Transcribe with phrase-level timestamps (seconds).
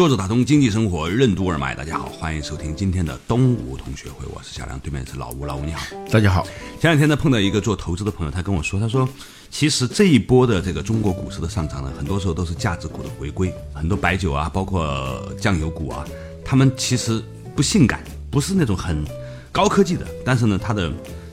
[0.00, 5.84] 作者打通经济生活任督二脉，大家好，欢迎收听今天的东吴同学会，我是小梁，对面是老吴，老吴你好。
[6.10, 6.42] 大家好，
[6.80, 9.06] 前两天呢碰到一个做投资的朋友，他跟我说，他说
[9.50, 16.02] 其实这一波的这个中国股市的上涨呢，很多时候都是价值股的回归，很多白酒啊，包括酱油股啊，
[16.42, 17.22] 他们其实
[17.54, 19.04] 不性感，不是那种很
[19.52, 20.90] 高科技的，但是呢，它的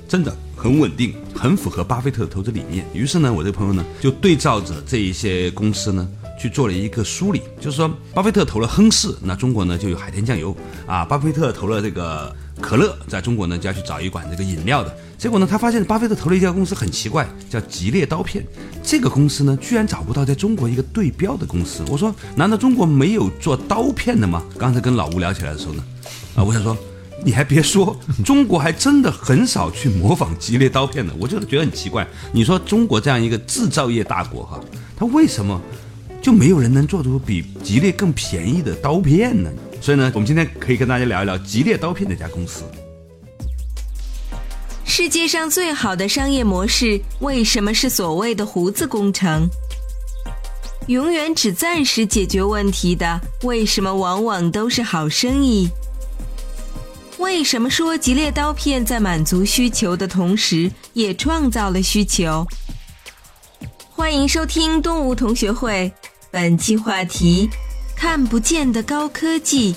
[0.09, 2.85] 增长很稳定，很符合巴菲特的投资理念。
[2.93, 6.05] 于是呢，我这个朋友呢就对照着这一些公司呢。
[6.37, 10.55] 去做了一个梳理，就是说，巴菲特投了亨氏，那中国呢就有海天酱油
[10.85, 14.95] 啊；巴菲特投了这个可乐，在中国呢就要去找一款这个饮料的。
[15.17, 18.45] 结果呢，他发现巴菲特投了一家公司很奇怪，叫吉列刀片。
[18.83, 21.83] 这个公司呢，居然找不到在中国一个对标的公司。
[21.89, 24.43] 我说，难道中国没有做刀片的吗？
[24.59, 25.83] 刚才跟老吴聊起来的时候呢，
[26.35, 26.77] 啊，我想说，
[27.25, 31.11] 你还别说，中国还真的很少去模仿吉列刀片的。
[31.19, 32.07] 我就觉得很奇怪。
[32.31, 34.59] 你说中国这样一个制造业大国哈，
[34.95, 35.59] 他为什么？
[36.27, 39.49] 就没有人能做出比吉列更便宜的刀片呢？
[39.79, 42.65] 所以呢，我们今天可以跟大家聊一聊吉列刀片这家公司。
[44.83, 49.47] 世界上最好的商业模式为什么是所谓的胡子工程？
[50.87, 55.69] 永远只暂时解决问题的，为什么往往都是好生意？
[57.19, 62.45] 为什么说吉列刀片在满足需求的同时，也创造了需求？
[63.91, 65.89] 欢迎收听东吴同学会。
[66.29, 67.49] 本期话题：
[67.95, 69.75] 看不见的高科技。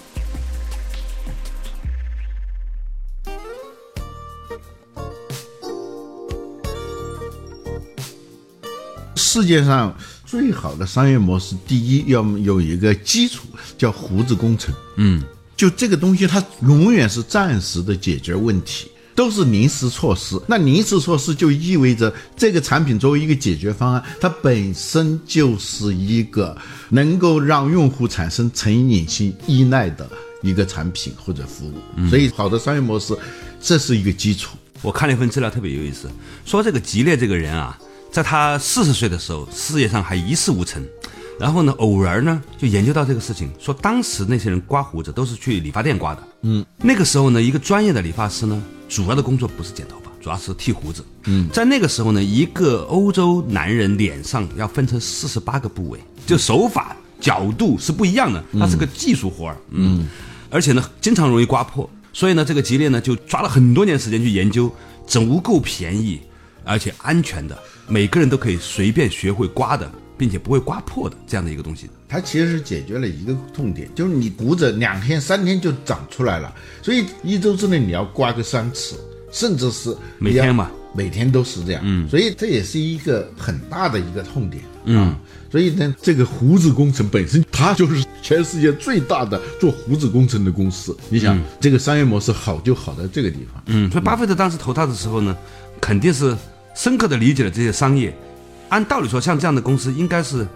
[9.15, 9.97] 世界上
[10.27, 13.47] 最好的商业模式，第一要有一个基础，
[13.78, 14.75] 叫胡子工程。
[14.97, 15.22] 嗯，
[15.56, 18.91] 就这个东西，它永远是暂时的解决问题。
[19.20, 26.56] 都是临时措施，那临时措施就意味着这个产品作为一个解决方案，它本身就是一个
[26.88, 30.09] 能够让用户产生成瘾性依赖的
[30.41, 32.09] 一个产品或者服务。
[32.09, 33.14] 所以，好的商业模式，
[33.60, 34.56] 这是一个基础。
[34.80, 36.10] 我看了一份资料，特别有意思，
[36.47, 37.78] 说这个吉列这个人啊，
[38.10, 40.82] 在他四十岁的时候，事业上还一事无成。
[41.38, 46.22] 然后呢，偶然呢就研究到这个事情，说当时那些人刮胡子都是去理发店刮的。
[46.41, 51.03] 嗯，那个时候呢，一个专业的理发师呢，主要的工作不是剪头发，主要是剃胡子。
[51.25, 59.56] 嗯，在那个时候呢，一个欧洲男人脸上要分成四十八个部位，就手法角度是不一样的，它是个技术活儿。
[59.71, 60.09] 嗯，
[60.51, 64.71] 而且呢，经常容易刮破，所以呢，这个吉列呢就抓了很多年时间去研究
[65.07, 66.21] 足够便宜
[66.65, 69.91] 而且安全的，每个人都可以随便学会刮的。
[70.21, 78.97] 并且不会刮破的这样的一个东西，它其实是解决了一个痛点，就是你胡子两天三天就长出来了，所以一周之内你要刮个三次，
[79.31, 85.15] 甚至是每天嘛，每天都是这样，嗯，所以这也是一个很大的一个痛点，嗯，
[85.53, 95.37] 所以呢，这个胡子工程本身它就是全世界最大的做胡子工程的公司，你想这个商业模式好就好在这个地方，嗯，所以巴菲特当时投他的时候呢，
[95.81, 96.37] 肯定是
[96.75, 98.12] 深刻的理解了这些商业。
[98.69, 100.47] 按道理说，像这样的公司应该是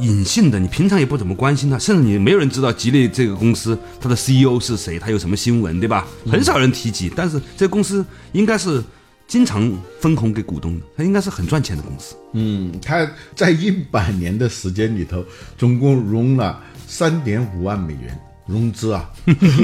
[0.00, 6.06] 隐性的，你平常也不怎么关心他，甚至你没有人知道吉利这个公司它的 CEO 是谁，他有什么新闻，对吧？
[6.30, 7.10] 很少人提及。
[7.14, 8.82] 但是这个公司应该是
[9.26, 9.70] 经常
[10.00, 12.14] 分红给股东的，它应该是很赚钱的公司。
[12.32, 15.24] 嗯，它在一百年的时间里头，
[15.56, 19.10] 总共融了三点五万美元融资啊！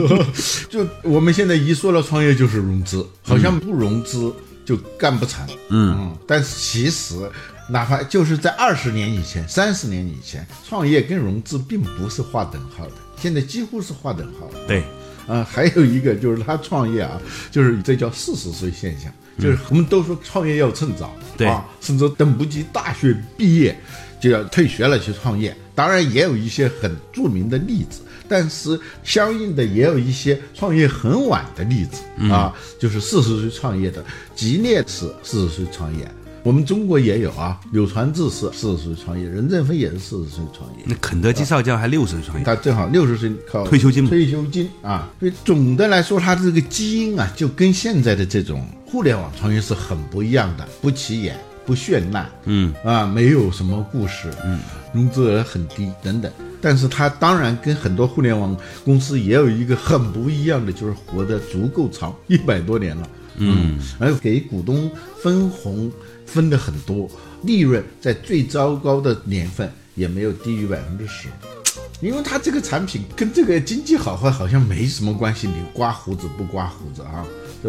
[0.69, 4.35] 就我们现在一说到创业就是融资，好像不融资
[4.65, 5.47] 就干不成。
[5.71, 7.31] 嗯，但是其实。
[7.69, 14.51] 哪怕就是在二十年以前、三十年以前，创业跟融资并不是划等号的，现在几乎是划等号。
[14.67, 14.85] 对，
[15.27, 17.21] 啊，还有一个就是他创业啊，
[17.51, 23.75] 就是这叫四十岁现象，就是我们都说创业要趁早，对啊，甚至等不及大学毕业
[24.21, 25.57] 就要退学了去创业。
[25.75, 34.05] 当然也有一些很著名的例子，但是相应的也有一些创业很晚的例子啊，就是四十岁创业的，
[34.37, 36.07] 吉列是四十岁创业。
[36.45, 40.85] 我们中国也有啊，柳传志是四十岁创业，任正非也是四十岁创业。
[40.85, 44.07] 那肯德基少将还六十岁创业，他正好六十岁靠退休金。
[44.07, 54.61] 退休金啊，所以总的来说，他这个基因啊，就跟现在的这种互联网创业是很不一样的，不起眼，不绚烂，嗯啊，没有什么故事，嗯，
[54.93, 56.31] 融资额很低等等。
[56.61, 58.55] 但是他当然跟很多互联网
[58.85, 63.09] 公司也有一个很不一样的，就是活得足够长，一百多年了。
[63.37, 64.91] 嗯，而给股东
[65.21, 65.91] 分红
[66.27, 67.11] 分的很多，
[67.43, 71.29] 利润在最糟糕的年份也没有低于百分之十。
[72.01, 77.25] 因为它这个产品跟这个经济好坏好像没什么关系，你刮胡子不刮胡子啊？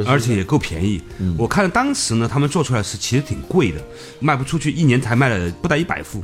[0.05, 1.01] 而且也够便宜。
[1.37, 3.81] 我看当时呢，他们做出来是其实挺贵的，
[4.19, 6.21] 卖不出去，一年才卖了不到一百副。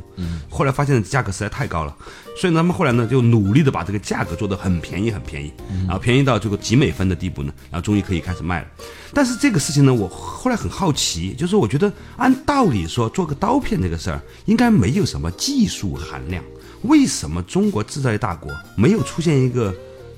[0.50, 1.96] 后来发现价格实在太高了，
[2.36, 5.50] 所以他们后来呢就努力的把这个价格做得很便宜，很便宜，
[5.86, 8.66] 然后便宜到这个几美分的地步呢，然后终于可以开始卖了。
[9.14, 16.44] 但是这个事情呢，我后来很好奇，就是我觉得按道理说做个刀片这个事儿应该没有什么技术含量，
[16.82, 19.74] 为什么中国制造业大国没有出现一个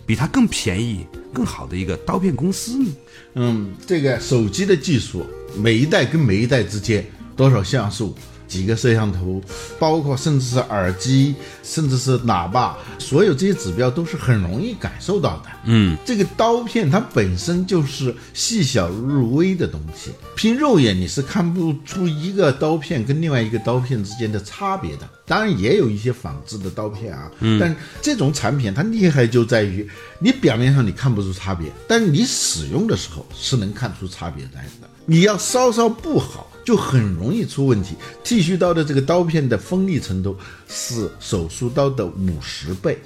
[0.06, 2.87] 比它更便宜、更好的一个刀片公司呢？
[3.34, 5.26] 嗯，这个手机的技术，
[5.56, 7.05] 每一代跟每一代之间
[7.37, 8.14] 多少像素，
[8.46, 9.41] 几个摄像头，
[9.79, 15.44] 包括甚至是耳机，甚至是喇叭，所有这些指标都是很容易感受到的。
[15.64, 25.08] 嗯，这个刀片它本身就是细小入微的东西，凭肉眼你是看不出一个刀片跟另外一个刀片之间的差别的。
[25.26, 29.88] 当然也有一些仿制的刀片啊，但这种产品它厉害就在于，
[30.19, 34.88] 你表面上你看不出差别，但是你使用的时候是能看出差别来的。
[35.06, 37.94] 你要稍稍不好，就很容易出问题。
[38.22, 40.36] 剃须刀的这个刀片的锋利程度
[40.68, 42.98] 是手术刀的五十倍，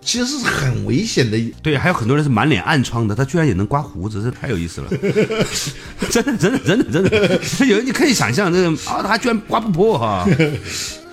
[0.00, 1.38] 其实是很危险的。
[1.62, 4.88] 对，还有很多人是满脸暗疮的，他居然也能刮胡子，这太有意思了。
[6.10, 10.26] 真的，真的，真的，真的，有人你可以想象，这个啊，他居然刮不破哈、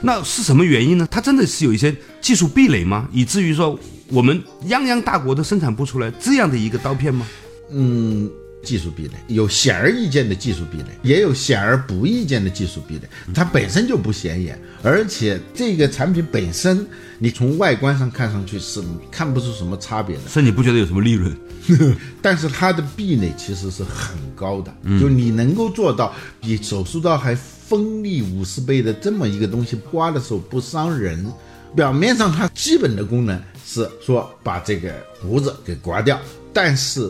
[0.02, 1.06] 那是什么原因呢？
[1.12, 3.10] 他真的是有一些技术壁垒吗？
[3.12, 3.78] 以至于说
[4.08, 7.28] 我们泱泱大国都生产不出来这样的一个刀片吗？
[7.72, 8.32] 嗯，
[8.64, 13.10] 技术壁垒有显而易见的技术壁垒，也有显而不易见的技术壁垒。
[13.34, 16.86] 它本身就不显眼，而且这个产品本身，
[17.18, 20.24] 你从外观上看上去是看不出什么差别的。
[20.28, 21.36] 所以你不觉得有什么利润？
[22.22, 31.26] 但是它的壁垒其实是很高的，就你能够做到比手术刀还锋利五十倍的这么一个东西，刮的时候不伤人。
[31.76, 34.92] 表面上它基本的功能是说把这个
[35.22, 36.20] 胡子给刮掉，
[36.52, 37.08] 但是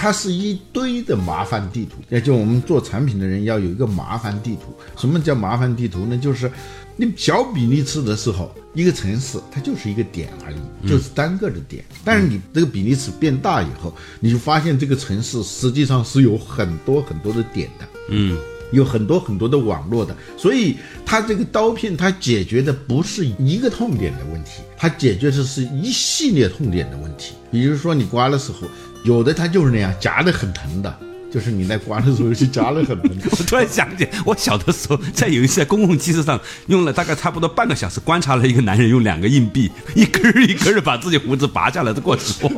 [0.00, 4.72] 它是一堆的麻烦地图，也就我们做产品的人要有一个麻烦地图。
[4.96, 6.16] 什么叫麻烦地图呢？
[6.16, 6.48] 就是
[6.94, 11.84] 你小比例尺的时候，一个城市它就是一个点而已，就是单个的点。
[12.04, 17.88] 但是你这个比例尺变大以后，你就发现这个城市实际上是有很多很多的点的。
[18.10, 18.38] 嗯，
[18.70, 20.76] 有很多很多的网络的，所以
[21.06, 27.34] 它这个刀片它解决的不是一个痛点的问题，它解决的是一系列痛点的问题。
[27.50, 28.68] 比如说你刮的时候，
[29.04, 30.98] 有的它就是那样夹得很疼的，
[31.32, 33.10] 就是你在刮的时候是夹的很疼。
[33.30, 42.50] 我 突然想起，我小的时候在有一次在公共汽车上用了大概差不多半个小时，观察了一个男人用两个硬币一根一根的把自己胡子拔下来的过程，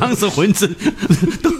[0.00, 0.74] 当时浑身
[1.42, 1.50] 都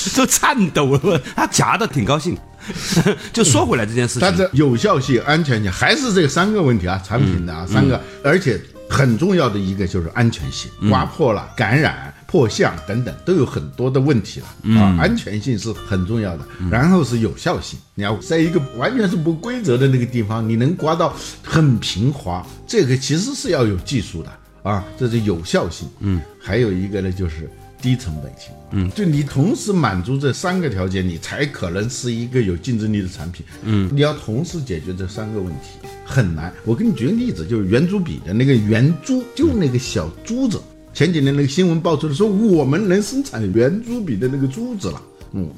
[0.16, 2.36] 都颤抖了，他夹的挺高兴。
[3.32, 8.60] 就说回来这件事情，但是有效性、安全性还是这三个问题啊，产品的啊三个，而且
[8.90, 14.78] 很重要的一个就是安全性，刮破了、感染、破相等等都有很多的问题了。
[14.78, 24.30] 啊，安全性是很重要的，然后是有效性，你要在一个完全是不规则的那个地方，你能刮到很平滑，这个其实是要有技术的
[24.62, 27.48] 啊，这是有效性，嗯，还有一个呢就是。
[27.80, 36.52] 低成本性，嗯，就你同时满足这三个条件，你才可能是一个有竞争力的产品，嗯，你要同时解决这三个问题很难。
[36.64, 40.60] 我给你举个例子，就是圆珠笔的那个圆珠，就那个小珠子，
[40.92, 45.48] 前几年那个新闻爆出来说我们能生产圆珠笔的那个珠子了，嗯，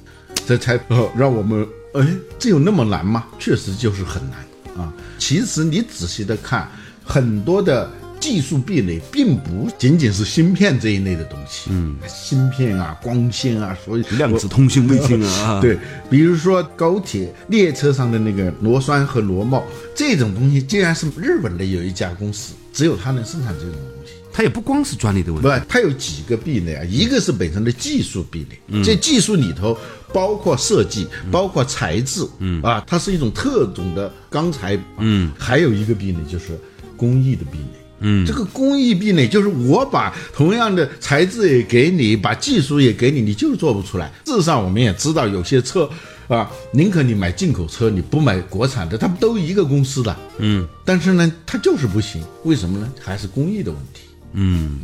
[0.46, 2.06] 这才哦让我们哎，
[2.38, 3.26] 这有那么难吗？
[3.38, 4.92] 确实就是很难啊。
[5.18, 6.70] 其实你仔细的看，
[7.02, 7.90] 很多的。
[8.20, 15.78] 技术壁垒并不仅仅是芯片这一类的东西，嗯，芯片啊、光纤啊，所以 量子通信、卫星啊， 对，
[16.10, 24.12] 比如说高铁列车上的那个螺栓和螺帽这种东西，竟然是日本的有一家公司，只有它能生产这种东西。
[24.32, 29.76] 它也不光是专利的问题，不，它有几个壁垒啊，一个是本身的技术壁垒，这技术里头
[30.12, 32.62] 包括设计，包括材质，嗯。
[32.62, 36.56] 啊，它是一种特种的钢材，嗯，还有一个壁垒就是
[36.96, 37.79] 工艺的壁垒。
[38.00, 44.10] 嗯，这个工艺壁垒就是我把同样的材质也给你，把技术也给你，你就是做不出来。
[44.24, 45.88] 事实上，我们也知道有些车，
[46.26, 52.90] 啊，宁可你买进口车，你不买国产的，他们都一个公司的，嗯，但是呢，它就是不行，为什么呢？
[53.00, 54.04] 还是工艺的问题。
[54.32, 54.80] 嗯，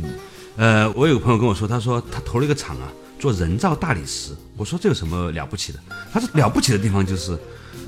[0.55, 4.31] 呃，我有个朋友跟我说，他说他投了一个厂啊，做人造大理石。
[4.55, 5.79] 我说这有什么了不起的？
[6.13, 7.35] 他说了不起的地方就是，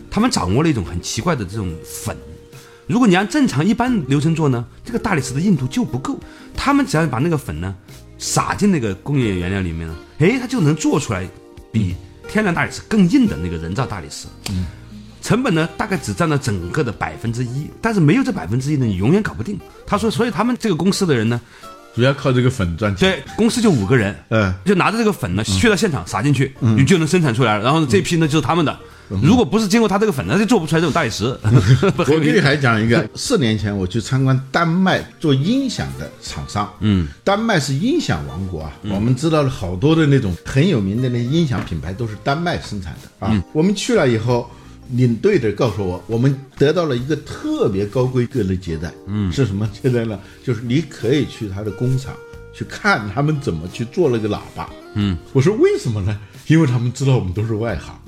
[0.09, 2.17] 他们掌握了一种很奇怪的这种粉。
[2.89, 6.19] 如果你按正常一般流程做呢，这个大理石的硬度就不够。
[6.55, 7.75] 他们只要把那个粉呢
[8.17, 11.29] 撒进那个工业原料里面呢，哎，它就能做出来
[11.71, 11.95] 比
[12.27, 14.25] 天然大理石更硬的那个人造大理石。
[14.49, 14.65] 嗯，
[15.21, 19.59] 成本呢大概只占了整个的百分之一，但是没有这百分之一呢，你永远搞不定。
[19.85, 21.39] 他说，所以他们这个公司的人呢，
[21.93, 23.11] 主要靠这个粉赚钱。
[23.11, 27.63] 对，公司就五个人，嗯就拿着这个粉呢，去到现场撒进去，你就能生产出来了。
[27.63, 28.75] 然后这批呢就是他们的。
[29.21, 31.25] 如果不是经过他这个粉，那就做不出来这种大理石。
[31.97, 43.43] 我给你还讲一个，四年前我去参观丹麦做音响的厂商，嗯，丹麦是音响王国啊，我们知道了好多的那种很有名的那音响品牌都是丹麦生产的啊。
[43.51, 44.49] 我们去了以后，
[44.91, 50.19] 领队的告诉我，我们得到了一个特别高规格的接待，嗯，是什么接待呢？
[50.43, 52.13] 就是你可以去他的工厂
[52.53, 56.15] 去看他们怎么去做那个喇叭，嗯，我说为什么呢？
[56.47, 57.98] 因为他们知道我们都是外行。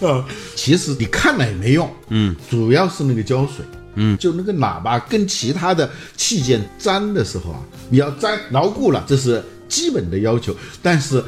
[0.00, 0.24] 啊，
[0.56, 11.22] 其实你看了也没用，嗯，主要是那个胶水，嗯，就那个喇叭跟其他的器件粘的时候啊，你要粘牢固了，这是基本的要求，但是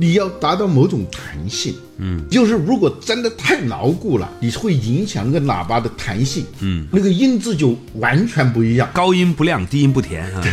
[0.00, 8.88] 你要达到某种弹性，嗯，就是如果粘的太牢固了，你会影响那个喇叭的弹性，嗯，那个音质就完全不一样。
[8.94, 10.44] 高音不亮，低音不甜啊。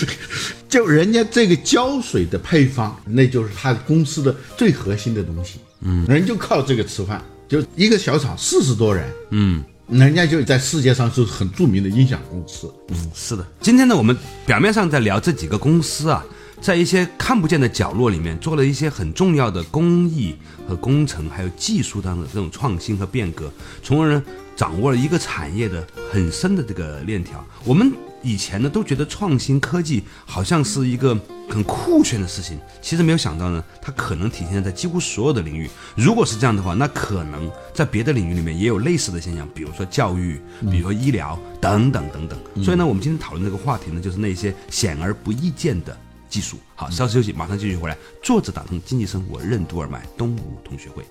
[0.68, 5.58] 就人家这个胶水的配方，那就是他公司的最核心的东西。
[5.80, 12.70] 嗯，人就靠这个吃饭，就一个小厂四十多人，嗯，人家就在世界上是很著名的音响公司。
[12.88, 13.46] 嗯，是的。
[13.60, 16.24] 今天呢，我们表面上在聊这几个公司啊，
[16.62, 23.52] 在一些看不见的角落里面做了一些很重要的工艺和工程，还有技术上的这种创新和变革，
[23.82, 24.22] 从而呢
[24.54, 27.44] 掌握了一个产业的很深的这个链条。
[27.64, 27.92] 我们。
[28.24, 31.12] 以前呢，都觉得创新科技好像是一个
[31.48, 35.68] 很酷炫的事情，其实没有想到呢，它可能体现在几乎所有的领域。
[35.96, 40.40] 如果是这样的话，那可能在别的领域里面也有类似的现象，比如说教育，
[40.70, 42.38] 比如说医疗等等等等。
[42.62, 45.98] 所以呢，我们今天讨论这个话题呢，就是那些显而不易见的
[46.32, 46.56] 技术。
[46.74, 47.98] 好，稍事休息，马上继续回来。
[48.22, 51.04] 作者打通经济生活任督二脉，东吴同学会。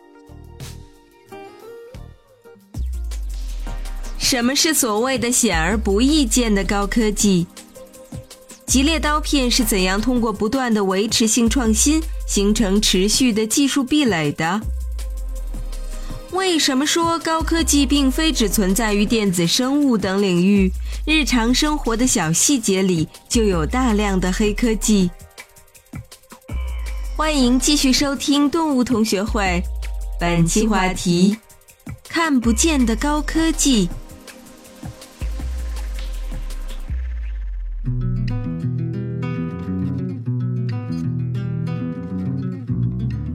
[4.17, 7.45] 什么是所谓的显而不易见的高科技？
[8.65, 14.59] 吉列刀片是怎样通过不断的维持性创新，形成持续的技术壁垒的？
[16.31, 20.71] 为什么说高科技并非只存在于电子生物等领域？
[21.03, 25.09] 日常生活的小细节里就有大量的黑科技。
[27.17, 29.61] 欢迎继续收听动物同学会，
[30.19, 31.35] 本期话题：
[32.07, 33.89] 看不见的高科技。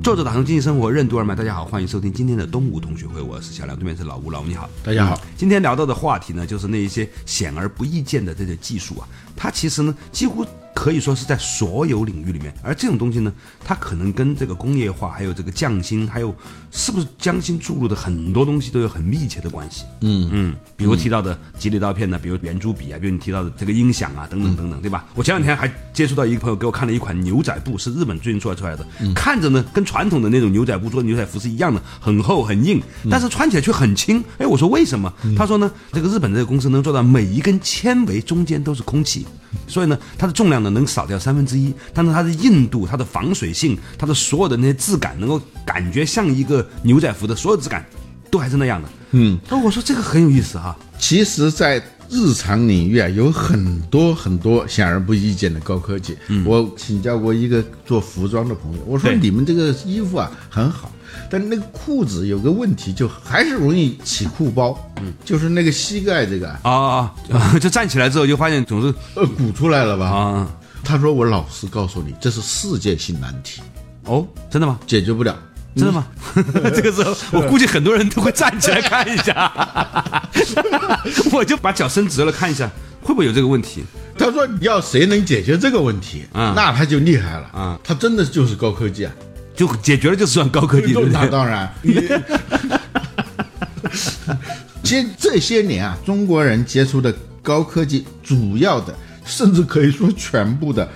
[0.06, 5.20] 作者打通经济生活任督二脉，大家好，欢迎收听今天的东吴同学会，我是小梁，对面是老吴，老吴你好，大家好。
[5.36, 10.46] 今天聊到的话题呢，就是那一些显而不易见的这些技术啊，它其实呢，几乎
[10.86, 13.32] 可以说是在所有领域里面，而这种东西呢，
[13.64, 16.32] 它可能跟这个工业化，还有这个匠心，还有
[16.70, 19.82] 是不是匠心注入的很多东西都有很密切的关系。
[20.02, 25.06] 嗯嗯，比如提到的吉利刀片呢，比如圆珠笔啊，比如你提到的这个音响啊，等等等等，对吧？
[25.16, 34.22] 我前两天还接触到一个朋友给我看了一款牛仔布，是日本最近做出来的，看着呢跟传统的那种牛仔布做的牛仔服是一样的，很厚很硬，但是穿起来却很轻。
[34.38, 35.12] 哎，我说为什么？
[35.36, 39.26] 他说呢，这个日本这个公司能做到每一根纤维中间都是空气，
[39.66, 47.84] 所以呢，它的重量呢能少掉三分之一，但是它的硬度、它的防水性、它的所有的那些质感，能够感觉像一个牛仔服的所有质感，
[48.30, 48.88] 都还是那样的。
[49.12, 50.76] 嗯，那，我说这个很有意思哈。
[50.98, 56.16] 其实，在日常领域啊，有很多很多显而不易见的高科技。
[56.28, 60.90] 嗯我请教过一个做服装的朋友，我说你们这个衣服啊很好，
[61.30, 64.78] 但那个裤子有个问题，就还是容易起裤包。
[65.00, 67.58] 嗯，就是那个膝盖这个啊啊啊啊！
[67.58, 70.06] 就站起来之后就发现总是呃鼓出来了吧？
[70.06, 73.60] 啊他说我老实告诉你，这是世界性难题，
[74.04, 74.78] 哦，真的吗？
[74.86, 75.36] 解决不了。
[75.74, 76.06] 真的吗？
[76.74, 79.52] 这个时候，我估计很多人都会站起来看一下，
[81.32, 82.70] 我就把脚伸直了看一下，
[83.02, 83.84] 会不会有这个问题？
[84.16, 89.12] 他说要谁能解决这个问题，嗯那他就厉害了嗯他真的就是高科技啊。
[89.54, 91.30] 就解决了就算高科技，那对？
[91.30, 91.70] 当然。
[94.82, 98.94] 其实这些年啊，中国人接触的高科技，主要的
[99.26, 100.88] 甚至可以说全部的，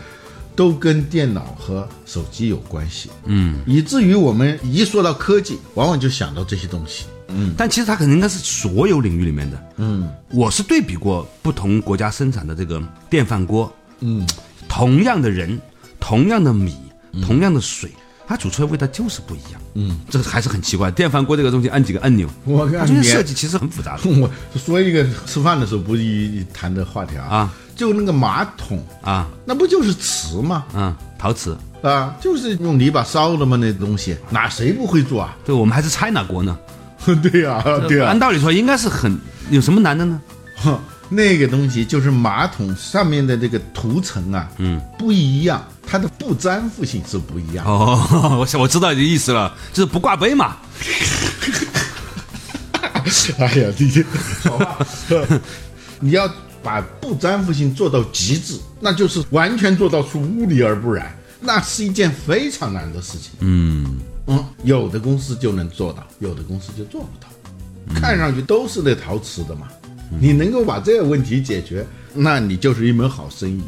[0.56, 3.10] 都跟电脑和手机有关系。
[3.24, 7.04] 嗯，以至于我们一说到科技，往往就想到这些东西。
[7.32, 9.62] 嗯但其实它可能应该是所有领域里面的。
[9.76, 14.26] 嗯，我是对比过不同国家生产的这个电饭锅，嗯，
[14.68, 15.60] 同样的人，
[16.00, 16.74] 同样的米，
[17.22, 17.88] 同样的水，
[18.26, 19.60] 它煮出来味道就是不一样。
[19.74, 20.90] 嗯，这还是很奇怪。
[20.90, 30.66] 电饭锅这个东西按几个按钮，我看它这些设计其实很复杂的 我说一个吃饭的时候不一谈的话题啊，啊就那个马桶，啊，那不就是瓷吗？
[30.74, 31.56] 嗯，陶瓷。
[31.80, 35.34] 啊，就是用泥巴烧的嘛，那东西哪谁不会做啊？
[35.46, 36.58] 对，我们还是 China 国呢。
[37.22, 39.18] 对呀、对啊按，道理说应该是很
[39.48, 40.20] 有什么难的呢？
[40.56, 47.64] 哼那个东西就是马桶上面的这个涂层啊，嗯，不一样，它的不粘附性是不一样。
[47.64, 50.58] 哦， 我想我知道你的意思了，就是不挂杯嘛。
[53.38, 54.04] 哎呀，你这
[54.44, 54.78] 好吧，
[55.98, 56.30] 你要
[56.62, 63.30] 把不粘附性做到极致，那就是完全做到出污泥而不染，那是一件非常难的事情。
[63.40, 67.28] 嗯嗯，有的公司就能做到，有的公司就做不到。
[68.00, 69.68] 看上去都是那陶瓷的嘛，
[70.20, 73.62] 你能够把这个问题解决，那你就是一门好生意。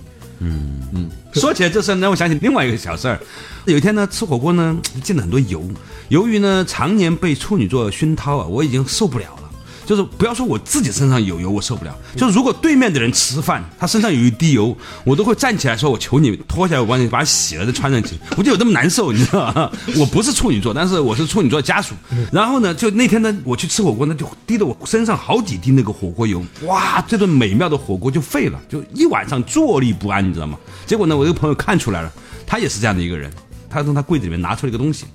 [0.45, 3.19] 嗯嗯说起来这事儿，让我想起另外一个小事儿。
[3.65, 5.65] 有一天呢，吃火锅呢，进了很多油，
[6.09, 9.42] 由于呢常年被处女座熏陶啊，我已经受不了了。
[9.85, 11.97] 就是不要说我自己身上有油，我受不了。
[12.17, 19.71] 就是如果对面的人吃饭，他身上有一滴油，我都会站起来说：“我求你脱下来，我帮你把它洗了再穿上去。”我就有这么难受，你知道吗？
[19.99, 21.95] 我不是处女座，但是我是处女座家属。
[22.31, 30.57] 然后呢，就那天呢，我去吃火锅呢，就滴的我身上好几滴那个火锅油，哇，这顿美妙的火锅就废了，就一晚上坐立不安，你知道吗？
[30.87, 32.13] 结果呢，我一个朋友看出来了，
[32.47, 33.31] 他也是这样的一个人，
[33.69, 35.07] 他从他柜子里面拿出了一个东西，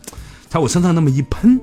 [0.49, 1.59] 在我身上那么一喷，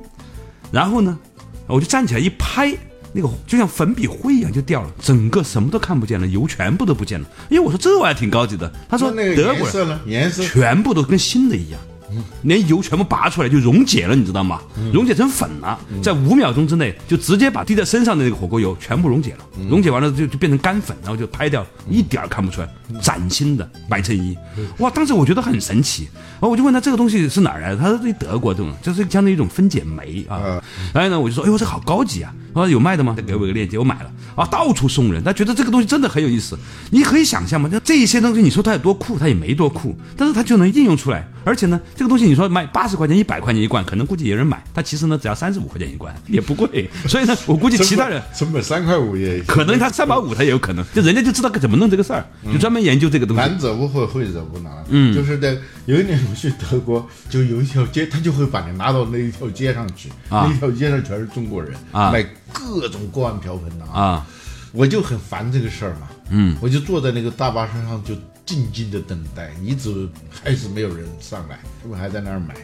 [0.71, 1.19] 然后呢，
[1.67, 2.77] 我就站起来一拍，
[3.15, 7.27] 那个就像粉笔灰一样就掉了，整个什么都看不见了，油全部都不见了。
[7.49, 9.99] 因为我说这玩意儿挺高级的，他说那个德国人颜色？
[10.07, 11.81] 颜色全部都跟新的一样。
[12.43, 14.61] 连油全部拔出来就溶解了，你知道吗？
[14.93, 22.69] 溶解成粉了，在五秒钟之内就直接把滴在身上的那个火锅油全部溶解了，溶解完了就就变成干粉，然后就拍掉，一点儿看不出来，
[23.01, 24.37] 崭新的白衬衣，
[24.79, 24.89] 哇！
[24.91, 30.63] 当时我觉得很神奇，然后我就问他这个东西是哪儿来的，他说这德国这种，就是相当于一种分解酶啊。
[30.93, 32.33] 然后呢，我就说，哎呦，这好高级啊！
[32.55, 33.15] 他说有卖的吗？
[33.17, 35.23] 他给我一个链接，我买了啊，到处送人。
[35.23, 36.57] 他觉得这个东西真的很有意思，
[36.91, 37.69] 你可以想象吗？
[37.69, 41.29] 就这一些东西，你说它有多酷，它也没多酷，但是它就能应用出来。
[41.45, 46.89] 而且呢，这个东西你说卖八十块钱、一百块钱一罐，可能估计也有人买，它其实呢只要三十五块钱一罐， 也不贵。
[47.07, 48.23] 所以呢，我估计其他人。
[48.35, 53.43] 成本三块五也可能他三百五，他也有可能，就人家就知道该怎么弄这个事儿，就专门研究这个东西。
[53.43, 54.73] 难者不会，会者不难。
[54.89, 62.25] 嗯，就是在有一年我去德国，就有一条街，他就会把你拉到那一条街上去，啊那条街上全是中国人，啊卖
[62.55, 64.27] 各种锅碗瓢盆的啊。
[64.73, 68.13] 我就很烦这个事儿嘛，嗯，我就坐在那个大巴车上就
[68.45, 72.57] 静静的等待，一直还是没有人上来，他们还在那儿买。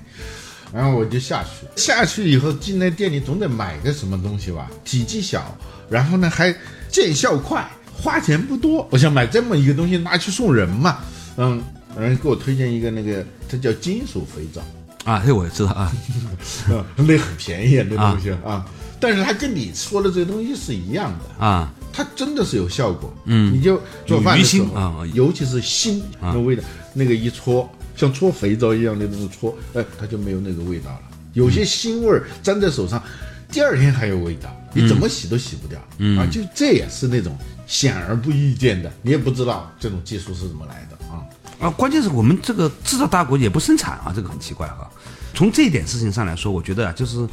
[0.73, 5.57] 然后我就下去，下去以后进那店里总得买个什么东西吧，体积小，
[5.89, 6.53] 然后呢还
[6.89, 8.85] 见效快，花钱不多。
[8.91, 10.99] 我想买这么一个东西拿去送人嘛，
[11.37, 11.63] 嗯，
[11.97, 14.61] 人给我推荐一个那个，它叫金属肥皂，
[15.05, 15.93] 啊，这我也知道啊，
[16.69, 18.67] 嗯，那很便宜啊，那东西啊
[19.01, 23.13] 但是它跟你说的这个东西是一样的，啊，它真的是有效果。
[23.25, 24.39] 嗯，你就做饭
[24.75, 31.01] 啊尤其是腥那味道，那个一搓，像搓肥皂一样的那种搓，哎，它就没有那个味道了。
[31.33, 33.03] 有些腥味儿粘在手上，
[33.51, 35.81] 第二天还有味道，你怎么洗都洗不掉。
[35.99, 37.37] 嗯啊，就这也是那种
[37.67, 41.23] 显而不易见的，你也不知道这种技术是怎么来的啊。
[41.61, 44.91] 啊，关键是我们这个制造大国也不生产啊，这个很奇怪哈。
[45.33, 47.27] 从这一点事情上来说，我觉得啊，就是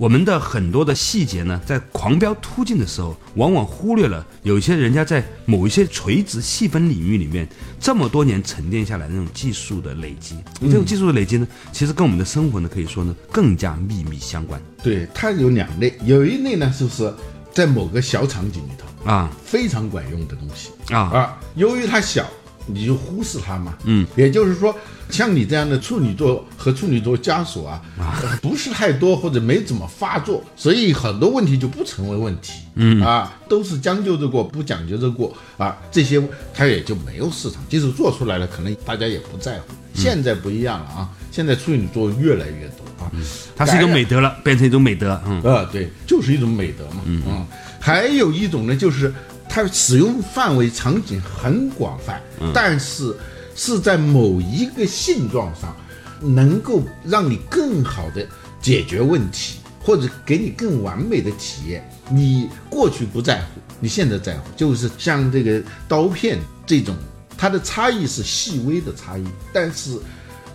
[0.00, 7.46] 我们的很多的细节呢，在狂飙突进的时候，往往忽略了有一些人家在某一些垂直细分领域里面，
[7.78, 10.36] 这么多年沉淀下来的那种技术的累积。
[10.62, 17.12] 这种技术的累积呢，其实跟我们的生活呢，可以说呢更加密密相关对，它有两类，有一类呢就是
[17.52, 19.30] 在某个小场景里头啊。
[19.44, 20.70] 非常管用的东西。
[20.94, 20.98] 啊。
[20.98, 22.26] 啊，由于它小，
[22.72, 23.74] 你就忽视它嘛。
[23.84, 24.74] 嗯，也就是说，
[25.08, 32.52] 像你这样的处女座和处女座家属啊，呃不是太多或者没怎么发作，所以很多问题就不成为问题。
[32.76, 36.22] 嗯啊，都是将就着过，不讲究着过啊，这些
[36.54, 37.62] 它也就没有市场。
[37.68, 39.74] 即使做出来了，可能大家也不在乎。
[39.92, 43.10] 现在不一样了啊，现在处女座越来越多啊，
[43.56, 45.20] 它是一种美德了，变成一种美德。
[45.26, 47.02] 嗯啊，对，就是一种美德嘛。
[47.04, 47.46] 嗯
[47.82, 49.12] 还有一种呢，就是
[49.52, 52.22] 它使用范围场景很广泛，
[52.54, 53.12] 但是
[53.56, 55.76] 是在某一个性状上，
[56.20, 58.24] 能够让你更好的
[58.62, 61.84] 解决问题，或者给你更完美的体验。
[62.08, 66.96] 你过去不在乎，你现在在乎，就是像这个刀片这种，
[67.36, 69.98] 它的差异是细微的差异，但是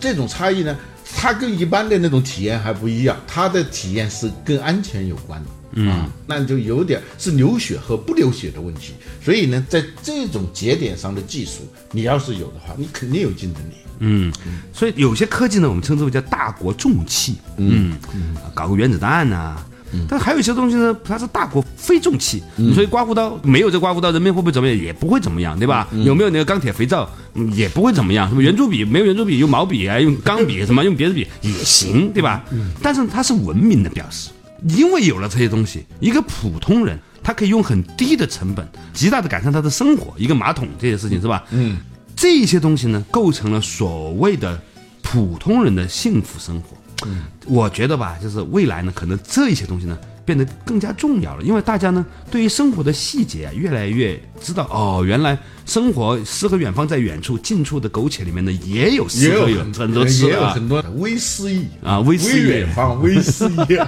[0.00, 0.74] 这种差异呢，
[1.14, 5.50] 它跟一般的那种体验还不一样，它的体验是跟安全有关的。
[5.74, 8.92] 啊，那就有点是流血和不流血的问题。
[9.22, 13.74] 所以呢，在这种节点上的技术，你要是有的话，你肯定有竞争力。
[13.98, 14.32] 嗯，
[14.72, 18.36] 所以有些科技呢，我们称之为叫大国重器，嗯，嗯。
[18.54, 19.56] 搞个原子弹呐、
[20.08, 22.42] 但还有一些东西呢，它是大国非重器，
[22.74, 24.76] 所以刮胡刀没有这刮胡刀，人民会不会怎么样？
[24.76, 25.88] 也不会怎么样，对吧？
[26.04, 28.28] 有没有那个钢铁肥皂，嗯也不会怎么样。
[28.28, 28.84] 什么圆珠笔？
[28.84, 32.44] 没有圆珠笔，用毛笔啊，用钢笔什么，用别的笔也行，对吧？
[32.82, 34.30] 但是它是文明的表示，
[34.68, 40.14] 因为有了这些东西，一个普通人他可以用很低的成本，极大的改善他的生活。
[40.18, 41.44] 一个马桶这些事情是吧？
[41.50, 41.78] 嗯，
[42.14, 44.60] 这些东西呢，构成了所谓的
[45.02, 46.76] 普通人的幸福生活。
[47.06, 63.78] 嗯，我觉得吧，就是未来呢，可能这一些东西呢变得更加重要了，因为大家呢对于生活的细节啊越来越知道哦，原来生活诗和远方在远处，近处的苟且里面呢也有诗和远很多诗也有啊很多微诗意啊微诗远方微诗意。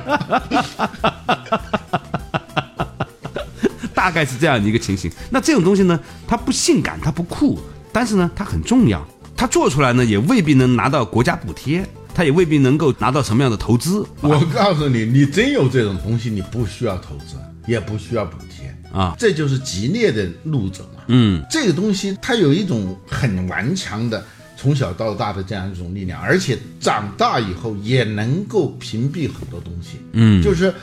[3.93, 5.11] 大概是这样的一个情形。
[5.29, 7.59] 那这种东西呢，它不性感，它不酷，
[7.93, 9.05] 但是呢，它很重要。
[9.37, 11.85] 它做出来呢，也未必能拿到国家补贴，
[12.19, 21.05] 它也未必能够拿到什么样的投资我告诉你，你真有这种东西，你不需要投资，也不需要补贴啊这就是激烈的路者嘛。
[21.07, 24.27] 嗯，这个东西它有一种很顽强的
[24.57, 30.01] 从小到大的这样一种力量，而且长大以后也能够屏蔽很多东西。
[30.11, 30.75] 嗯，就是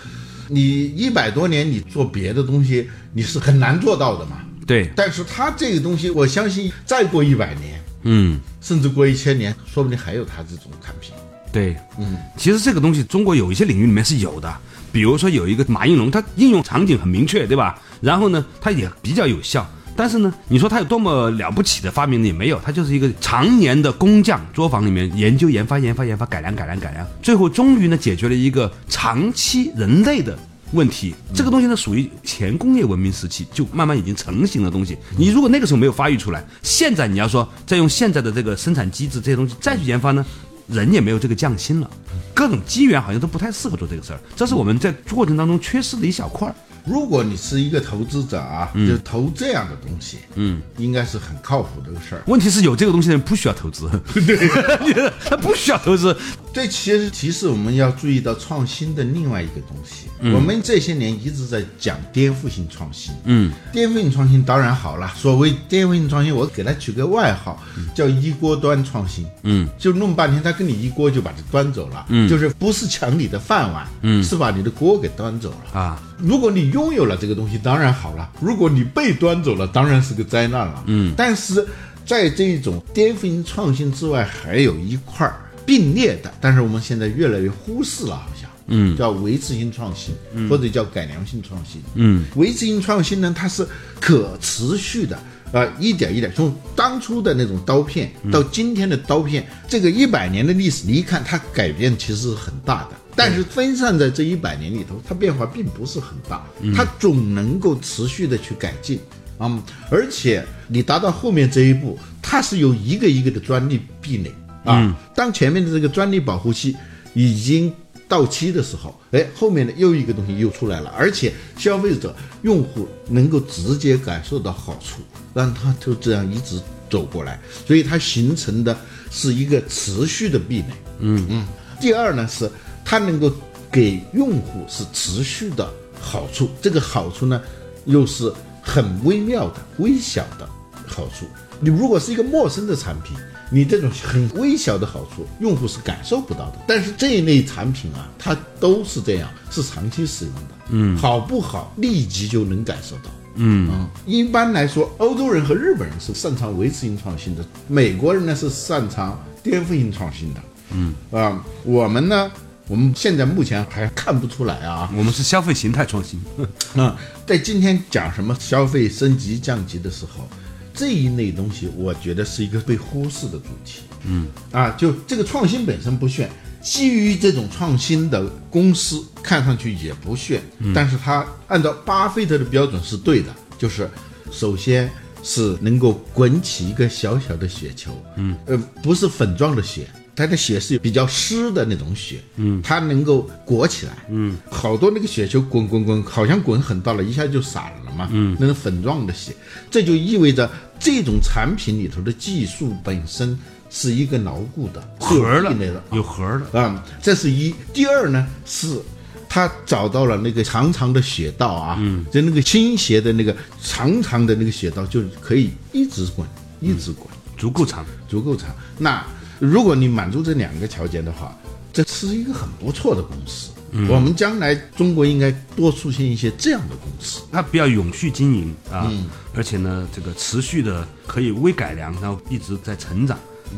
[0.48, 4.38] 你一百多年你做别的东西，你是很难做到的嘛。
[4.66, 8.40] 对，但是它这个东西，我相信再过一百年，嗯。
[8.62, 11.12] 甚至过一千年，说不定还有它这种产品。
[11.56, 14.54] 对，嗯，其实这个东西中国有一些领域里面是有的，
[14.92, 17.80] 比如说有一个马应龙，它应用场景很明确，对吧？
[18.02, 19.66] 然后呢，它也比较有效。
[19.96, 22.28] 但是呢，你说它有多么了不起的发明呢？
[22.28, 30.38] 也没有，它就是一个常年的工匠作坊里面研究、研发、研发、研发、改良、改良、改良，最后终于呢解决了一个长期人类的
[30.74, 31.16] 问题。
[31.34, 34.98] 这个东西呢属于前工业文明时期就慢慢已经成型的东西。
[35.18, 40.26] 你如果那个时候没有发育出来，现在你要说再用现在的这个生产机制这些东西再去研发呢？
[40.68, 41.90] 人也没有这个匠心了，
[42.34, 46.56] 各种机缘好像都不太适合做这个事儿，这是我们在过程当中缺失的一小块儿。
[46.86, 52.22] 如果你是一个投资者啊，就投这样的东西，嗯，应该是很靠谱的个事儿。
[52.28, 56.16] 问题是有这个东西的人不需要投资，对， 他不需要投资，
[56.56, 60.08] 这其实提示我们要注意到创新的另外一个东西。
[60.34, 65.12] 我们这些年一直在讲颠覆性创新，嗯，颠覆性创新当然好了。
[65.18, 67.62] 所谓颠覆性创新，我给它取个外号，
[67.94, 75.78] 叫一锅端创新，嗯，就弄半天，他跟你一锅就把它端走了，嗯，就是不是抢你的饭碗，嗯，是把你的锅给端走了。
[75.78, 76.02] 啊。
[76.18, 80.82] 如果你拥有了这个东西，当然好了；如果你被端走了，当然是个灾难了。
[80.88, 81.68] 嗯，但是
[82.06, 88.50] 在这种颠覆性创新之外，还有一块儿并列的，但是我们现在越来越忽视了，好像。
[88.68, 90.16] 嗯，叫维持性创新，
[90.50, 91.80] 或者叫改良性创新。
[91.94, 93.64] 嗯，维持性创新呢，它是
[94.00, 95.20] 可持续的，
[95.52, 96.34] 呃，一点一点。
[96.34, 102.96] 从当初的那种刀片到今天的刀片，这个一百年的历史，你一看它改变其实是很大的。
[103.16, 106.44] 但是分散在这一百年里头，它变化并不是很大，
[106.76, 109.00] 它总能够持续的去改进。
[109.38, 114.34] 啊、而且你达到后面这一步，它是有一个一个的专利壁垒
[114.66, 114.98] 啊。
[115.16, 116.76] 当前面的这个专利保护期
[117.14, 117.72] 已经
[118.08, 125.02] 到期的时候，哎，后面的又一个东西又出来了，而且消费者、用户能够直接感受到好处，
[125.34, 128.78] 让他就这样一直走过来，所以它形成的
[129.10, 130.66] 是一个持续的壁垒。
[131.00, 131.46] 嗯嗯。
[131.80, 132.50] 第二呢是
[132.86, 133.32] 它能够
[133.72, 135.68] 给用户是持续的
[136.00, 137.42] 好处，这个好处呢
[137.86, 140.48] 又是很微妙的、微小的
[140.86, 141.26] 好处。
[141.60, 143.18] 你如果是一个陌生的产品，
[143.50, 146.60] 你这种很微小的好处，用户是感受不到的。
[146.68, 150.42] 但是这一类产品啊，它都是这样，是长期使用的。
[150.70, 153.12] 嗯，好不好，立即就能感受到。
[153.36, 160.42] 嗯啊，一般来说，欧洲人和日本人是擅长维持性创新的，美国人呢是擅长颠覆性创新的。
[160.72, 162.32] 嗯啊，我们呢，
[162.68, 164.90] 我们现在目前还看不出来啊。
[164.96, 166.20] 我们是消费形态创新。
[166.82, 170.28] 啊，在今天讲什么消费升级降级的时候，
[170.76, 173.82] 这一类东西，我觉得是一个被忽视的主题。
[174.06, 176.30] 嗯，啊，就这个创新本身不炫，
[176.62, 180.42] 基于这种创新的公司看上去也不炫，
[180.74, 183.90] 但是它按照巴菲特的标准是对的，就是
[184.32, 184.90] 首先
[185.24, 189.88] 是能够滚起一个小小的雪球，嗯，呃，不是粉状的雪。
[190.18, 199.36] 它的雪是比较湿的那种雪，嗯，它能够裹起来，嗯，好多那个雪球滚滚滚，好像滚很大了，一下就散了嘛，嗯，那种粉状的雪，
[199.70, 203.38] 这就意味着这种产品里头的技术本身
[203.70, 207.54] 是一个牢固的、是有盒儿的有核儿的，啊、这是一。
[207.74, 208.82] 第二呢是。
[209.28, 216.26] 他找到了那个长长的雪道啊，嗯，就那个倾斜的那个长长的那个雪道，就可以一直滚，
[216.62, 217.86] 一直滚，足够长。
[218.08, 218.56] 足够长。
[218.78, 219.06] 那
[219.40, 221.38] 如果你满足这两个条件的话，
[221.74, 223.50] 这是一个很不错的公司。
[223.90, 227.22] 我们将来中国应该多出现一些这样的公司。
[227.32, 228.92] 它比较永续经营啊，
[229.34, 233.18] 而且呢，这个持续的可以微改良，然后一直在成长。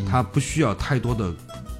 [0.10, 1.34] 它不需要太多的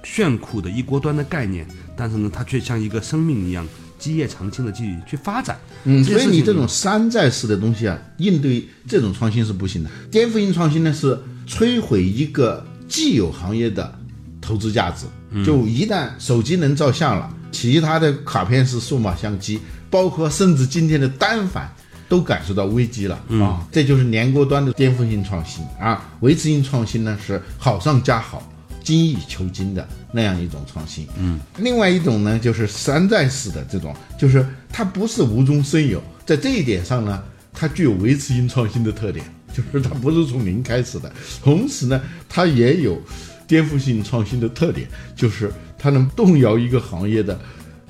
[0.04, 3.68] 炫酷的一锅端的概念，但是呢，它却像一个生命一样
[4.00, 5.60] 基业长青的继续去发展。
[6.06, 9.90] 所以你这种山寨式的东西啊，应对这种创新是不行的。
[10.10, 13.94] 颠覆性创新呢，是摧毁一个既有行业的
[14.40, 15.06] 投资价值。
[15.46, 21.72] 就一旦手机能照相了，其他的卡片式数码相机，包括甚至今天的单反。
[22.10, 23.68] 都感受到危机了啊！
[23.70, 26.10] 这就是年锅端的颠覆性创新啊！
[26.22, 28.50] 维持性创新呢是好上加好，
[28.82, 31.06] 精益求精的那样一种创新。
[31.18, 41.12] 嗯，另外一种呢就是山寨式的这种，就是它不是无中生有，在这一点上呢，它具有维持性创新的特点，就是它不是从零开始的，
[41.44, 43.02] 同时呢，它也有
[43.46, 47.40] 颠覆性创新的特点，就是它能动摇一个行业的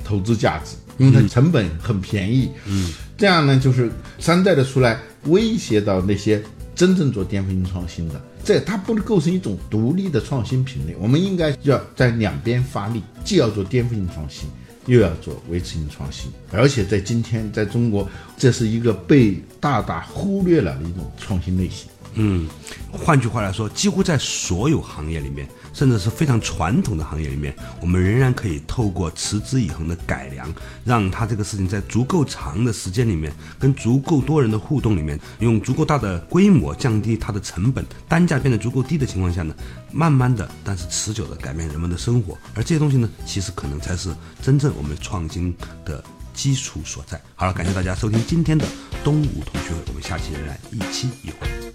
[0.03, 2.49] 投资价值，因为它成本很便宜。
[2.65, 6.41] 嗯，这样呢，就是山寨的出来，威胁到那些
[6.75, 10.95] 真正做颠覆性创新的，这它不能构成一种独立的创新品类。
[10.99, 14.47] 我们应该要在两边发力，既要做颠覆性创新，
[14.85, 16.31] 又要做维持性创新。
[16.51, 21.87] 而且在今天，在中国，这是一个被大大忽略了的一种创新类型。
[22.19, 22.47] 嗯，
[22.91, 30.51] 换句话来说，几乎在所有行业里面，甚至是非常传统的行业里面，我们仍然可以透过持之以恒的改良，
[30.83, 39.53] 让它这个事情在足够长的时间里面，跟足够多人的互动里面，用足够大的规模降低它的成本，单价变得足够低的情况下呢，
[39.91, 42.35] 慢慢的，但是持久的改变人们的生活。
[42.55, 46.03] 而这些东西呢，其实可能才是真正我们创新的
[46.33, 47.21] 基础所在。
[47.35, 48.65] 好了，感谢大家收听今天的
[49.03, 51.66] 东吴同学会，我们下期仍然一期一会。